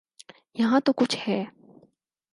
یہاں 0.53 0.79
تو 0.79 0.93
کچھ 0.93 1.17
ہے۔ 1.27 1.43